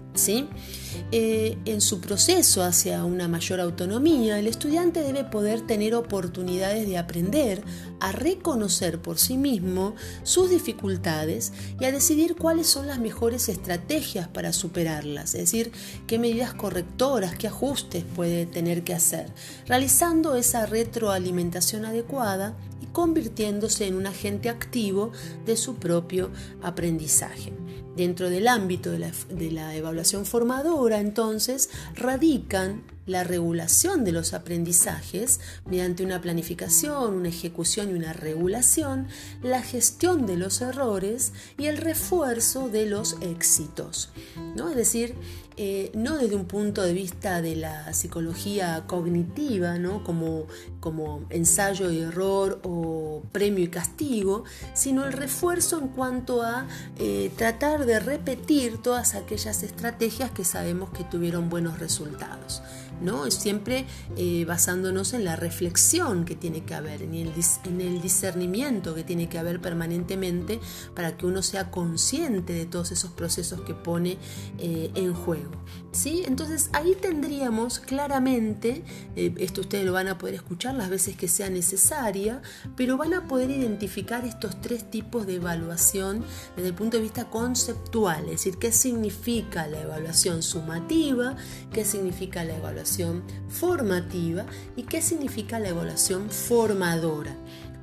Eh, 1.13 1.57
en 1.65 1.81
su 1.81 2.01
proceso 2.01 2.63
hacia 2.63 3.05
una 3.05 3.27
mayor 3.27 3.61
autonomía, 3.61 4.39
el 4.39 4.47
estudiante 4.47 5.01
debe 5.01 5.25
poder 5.25 5.67
tener 5.67 5.95
oportunidades 5.95 6.87
de 6.87 6.99
aprender 6.99 7.63
a 8.01 8.13
reconocer 8.13 9.01
por 9.01 9.19
sí 9.19 9.37
mismo 9.37 9.95
sus 10.23 10.51
dificultades 10.51 11.53
y 11.81 11.85
a 11.85 11.93
decidir 11.93 12.37
cuáles 12.37 12.67
son 12.67 12.87
las 12.87 12.99
mejores 12.99 13.49
estrategias 13.49 14.29
para 14.29 14.53
superarlas, 14.53 15.35
es 15.35 15.41
decir, 15.41 15.73
qué 16.07 16.19
medidas 16.19 16.55
correctoras, 16.55 17.37
qué 17.37 17.47
ajustes 17.47 18.05
puede 18.15 18.47
tener 18.47 18.83
que 18.85 18.95
hacer, 18.95 19.33
realizando 19.67 20.35
esa 20.35 20.67
retroalimentación 20.67 21.85
adecuada 21.85 22.57
y 22.83 22.87
convirtiéndose 22.87 23.87
en 23.87 23.97
un 23.97 24.07
agente 24.07 24.49
activo 24.49 25.13
de 25.47 25.57
su 25.57 25.77
propio 25.77 26.31
aprendizaje. 26.63 27.53
Dentro 27.97 28.31
del 28.31 28.47
ámbito 28.49 28.93
de 28.93 29.51
la, 29.51 29.75
evaluación 29.75 30.25
formadora, 30.25 31.01
entonces, 31.01 31.71
radican 31.95 32.83
la 33.07 33.25
regulación 33.25 34.05
de 34.05 34.13
los 34.13 34.33
aprendizajes 34.35 35.41
mediante 35.67 36.05
una 36.05 36.21
planificación, 36.21 37.15
una 37.15 37.29
ejecución 37.29 37.91
y 37.91 37.95
una 37.95 38.13
regulación, 38.13 39.09
la 39.43 39.63
gestión 39.63 40.27
de 40.27 40.37
los 40.37 40.61
errores 40.61 41.33
y 41.59 41.67
el 41.67 41.77
refuerzo 41.77 42.69
de 42.69 42.87
los 42.87 43.17
éxitos. 43.21 44.11
¿no? 44.55 44.71
Es 44.71 44.77
decir, 44.77 45.17
eh, 45.63 45.93
no 45.93 46.17
desde 46.17 46.37
un 46.37 46.47
punto 46.47 46.81
de 46.81 46.95
vista 46.95 47.43
de 47.43 47.55
la 47.55 47.93
psicología 47.93 48.85
cognitiva, 48.87 49.77
¿no? 49.77 50.03
como, 50.03 50.47
como 50.81 51.27
ensayo 51.29 51.91
y 51.91 51.99
error 51.99 52.63
o 52.65 53.23
premio 53.31 53.63
y 53.65 53.69
castigo, 53.69 54.45
sino 54.73 55.05
el 55.05 55.13
refuerzo 55.13 55.79
en 55.79 55.89
cuanto 55.89 56.41
a 56.41 56.67
eh, 56.99 57.31
tratar 57.37 57.85
de 57.85 58.01
repetir 58.01 58.79
todas 58.79 59.15
aquellas 59.15 59.63
estrategias 59.63 60.31
que 60.31 60.47
sabemos 60.47 60.89
que 60.93 61.05
tuvieron 61.05 61.51
buenos 61.51 61.79
resultados. 61.79 62.63
¿no? 63.03 63.31
Siempre 63.31 63.85
eh, 64.17 64.47
basándonos 64.47 65.13
en 65.13 65.25
la 65.27 65.37
reflexión 65.37 66.25
que 66.25 66.37
tiene 66.37 66.65
que 66.65 66.75
haber, 66.75 67.03
en 67.03 67.15
el, 67.15 67.33
en 67.65 67.81
el 67.83 68.01
discernimiento 68.01 68.95
que 68.95 69.05
tiene 69.05 69.29
que 69.29 69.39
haber 69.39 69.61
permanentemente 69.61 70.59
para 70.95 71.19
que 71.19 71.27
uno 71.27 71.43
sea 71.43 71.71
consciente 71.71 72.55
de 72.55 72.65
todos 72.65 72.93
esos 72.93 73.11
procesos 73.11 73.61
que 73.61 73.75
pone 73.75 74.17
en 74.59 75.15
juego. 75.15 75.50
¿Sí? 75.93 76.23
Entonces 76.27 76.71
ahí 76.73 76.97
tendríamos 77.01 77.79
claramente, 77.79 78.83
eh, 79.17 79.35
esto 79.39 79.63
ustedes 79.63 79.85
lo 79.85 79.93
van 79.93 80.09
a 80.09 80.19
poder 80.19 80.35
escuchar 80.35 80.75
las 80.75 80.91
veces 80.91 81.17
que 81.17 81.29
sea 81.29 81.51
necesaria, 81.51 82.43
pero 82.77 82.97
van 82.97 83.15
a 83.15 83.27
poder 83.27 83.51
identificar 83.51 84.25
estos 84.25 84.61
tres 84.61 84.91
tipos 84.91 85.27
de 85.27 85.37
evaluación 85.37 86.25
desde 86.57 86.69
el 86.69 86.75
punto 86.75 86.97
de 86.97 87.03
vista 87.03 87.31
conceptual, 87.31 88.25
es 88.25 88.31
decir, 88.31 88.59
qué 88.59 88.73
significa 88.73 89.67
la 89.67 89.81
evaluación 89.81 90.43
sumativa, 90.43 91.37
qué 91.73 91.85
significa 91.85 92.45
la 92.45 92.57
evaluación 92.57 93.23
formativa 93.49 94.47
y 94.77 94.85
qué 94.85 95.03
significa 95.03 95.59
la 95.59 95.69
evaluación 95.69 96.31
formadora. 96.31 97.37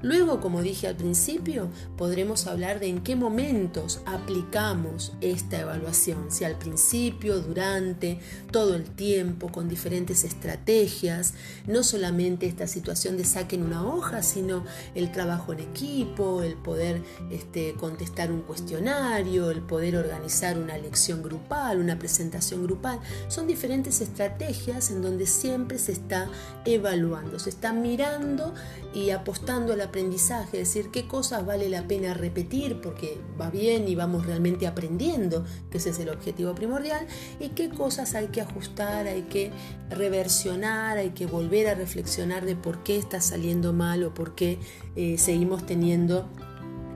Luego, 0.03 0.39
como 0.41 0.61
dije 0.61 0.87
al 0.87 0.95
principio, 0.95 1.69
podremos 1.97 2.45
hablar 2.45 2.79
de 2.79 2.87
en 2.87 3.01
qué 3.01 3.15
momentos 3.15 4.01
aplicamos 4.05 5.13
esta 5.21 5.59
evaluación, 5.59 6.31
si 6.31 6.43
al 6.45 6.55
principio, 6.57 7.39
durante, 7.39 8.19
todo 8.51 8.75
el 8.75 8.83
tiempo, 8.83 9.51
con 9.51 9.67
diferentes 9.67 10.23
estrategias, 10.23 11.33
no 11.65 11.83
solamente 11.83 12.45
esta 12.45 12.67
situación 12.67 13.17
de 13.17 13.25
saquen 13.25 13.63
una 13.63 13.85
hoja, 13.85 14.21
sino 14.21 14.63
el 14.93 15.11
trabajo 15.11 15.53
en 15.53 15.61
equipo, 15.61 16.43
el 16.43 16.53
poder 16.53 17.01
este, 17.31 17.73
contestar 17.73 18.31
un 18.31 18.41
cuestionario, 18.41 19.49
el 19.49 19.61
poder 19.61 19.97
organizar 19.97 20.59
una 20.59 20.77
lección 20.77 21.23
grupal, 21.23 21.79
una 21.79 21.97
presentación 21.97 22.63
grupal. 22.63 22.99
Son 23.29 23.47
diferentes 23.47 24.01
estrategias 24.01 24.91
en 24.91 25.01
donde 25.01 25.25
siempre 25.25 25.79
se 25.79 25.91
está 25.91 26.29
evaluando, 26.65 27.39
se 27.39 27.49
está 27.49 27.73
mirando 27.73 28.53
y 28.93 29.09
apostando 29.09 29.73
a 29.73 29.75
la 29.75 29.87
aprendizaje, 29.88 30.62
es 30.62 30.74
decir, 30.74 30.91
qué 30.91 31.08
cosas 31.08 31.46
vale 31.46 31.70
la 31.70 31.88
pena 31.88 32.13
repetir 32.13 32.79
porque 32.82 33.20
va 33.39 33.50
bien 33.50 33.88
y 33.88 33.96
vamos 33.96 34.25
realmente 34.25 34.67
aprendiendo, 34.67 35.44
que 35.72 35.77
ese 35.77 35.89
es 35.89 36.00
el 36.00 36.10
objetivo 36.10 36.53
primordial, 36.56 37.06
y 37.39 37.50
qué 37.50 37.70
cosas 37.70 38.15
hay 38.15 38.27
que 38.27 38.41
ajustar, 38.41 39.08
hay 39.08 39.24
que 39.24 39.51
reversionar, 39.89 40.98
hay 40.98 41.12
que 41.12 41.25
volver 41.25 41.67
a 41.67 41.75
reflexionar 41.75 42.46
de 42.46 42.56
por 42.56 42.84
qué 42.84 42.98
está 42.98 43.22
saliendo 43.22 43.74
mal 43.74 44.03
o 44.03 44.13
por 44.13 44.36
qué 44.36 44.60
eh, 44.96 45.17
seguimos 45.17 45.65
teniendo 45.65 46.29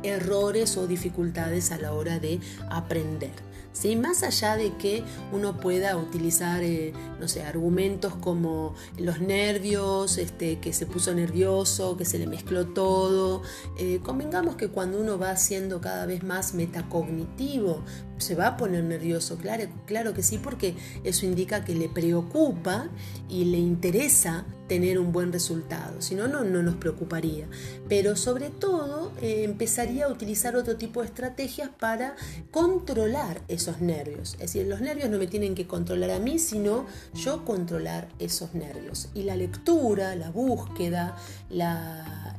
errores 0.04 0.78
o 0.78 0.88
dificultades 0.88 1.72
a 1.72 1.78
la 1.78 1.94
hora 1.94 2.20
de 2.20 2.40
aprender. 2.70 3.51
¿Sí? 3.74 3.96
Más 3.96 4.24
allá 4.24 4.56
de 4.56 4.76
que 4.78 5.04
uno 5.32 5.58
pueda 5.58 5.98
utilizar, 5.98 6.64
eh, 6.64 6.94
no 7.20 7.28
sé, 7.28 7.44
argumentos 7.44 8.16
como 8.16 8.76
los 8.98 9.20
nervios, 9.22 10.18
este, 10.18 10.60
que 10.60 10.74
se 10.74 10.86
puso 10.86 11.14
nervioso, 11.14 11.98
que 11.98 12.06
se 12.06 12.20
le 12.20 12.28
mezcló 12.28 12.68
todo, 12.68 13.42
eh, 13.78 14.00
convengamos 14.04 14.56
que 14.56 14.70
cuando 14.70 15.00
uno 15.00 15.18
va 15.18 15.36
siendo 15.36 15.82
cada 15.82 16.06
vez 16.06 16.24
más 16.24 16.54
metacognitivo, 16.54 17.84
se 18.18 18.36
va 18.36 18.48
a 18.48 18.58
poner 18.58 18.84
nervioso, 18.84 19.38
claro, 19.38 19.66
claro 19.86 20.14
que 20.14 20.24
sí, 20.24 20.38
porque 20.38 20.76
eso 21.04 21.26
indica 21.26 21.66
que 21.66 21.76
le 21.76 21.90
preocupa 21.90 22.90
y 23.28 23.46
le 23.46 23.58
interesa 23.58 24.46
tener 24.72 25.00
un 25.00 25.12
buen 25.12 25.34
resultado, 25.34 26.02
si 26.02 26.16
no, 26.16 26.30
no 26.30 26.46
nos 26.46 26.76
preocuparía. 26.76 27.46
Pero 27.90 28.16
sobre 28.16 28.50
todo 28.50 29.12
eh, 29.22 29.44
empezaría 29.44 30.06
a 30.06 30.08
utilizar 30.08 30.56
otro 30.56 30.78
tipo 30.78 31.02
de 31.02 31.08
estrategias 31.08 31.70
para 31.78 32.16
controlar 32.52 33.42
esos 33.50 33.82
nervios. 33.82 34.36
Es 34.36 34.54
decir, 34.54 34.68
los 34.68 34.80
nervios 34.80 35.10
no 35.10 35.18
me 35.18 35.28
tienen 35.28 35.56
que 35.56 35.68
controlar 35.68 36.12
a 36.12 36.20
mí, 36.20 36.40
sino 36.40 36.86
yo 37.14 37.44
controlar 37.44 38.08
esos 38.18 38.54
nervios. 38.54 39.10
Y 39.14 39.24
la 39.24 39.36
lectura, 39.36 40.16
la 40.16 40.30
búsqueda, 40.30 41.18
el, 41.50 41.60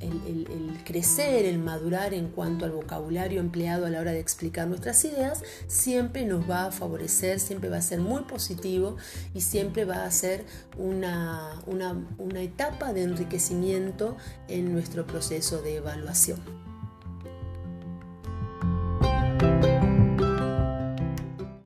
el 0.01 0.85
crecer, 0.85 1.45
el 1.45 1.59
madurar 1.59 2.15
en 2.15 2.29
cuanto 2.29 2.65
al 2.65 2.71
vocabulario 2.71 3.41
empleado 3.41 3.85
a 3.85 3.91
la 3.91 4.01
hora 4.01 4.13
de 4.13 4.21
explicar 4.21 4.69
nuestras 4.69 5.05
ideas, 5.05 5.43
siempre 5.67 6.25
nos 6.25 6.49
va 6.49 6.65
a 6.65 6.73
favorecer, 6.73 7.41
siempre 7.41 7.69
va 7.69 7.77
a 7.77 7.83
ser 7.83 8.01
muy 8.01 8.23
positivo 8.23 8.97
y 9.35 9.43
siempre 9.43 9.85
va 9.85 10.07
a 10.07 10.11
ser 10.11 10.47
una, 10.79 11.63
una, 12.23 12.41
etapa 12.43 12.93
de 12.93 13.03
enriquecimiento 13.03 14.17
en 14.49 14.73
nuestro 14.73 15.07
proceso 15.07 15.63
de 15.63 15.77
evaluación. 15.77 16.41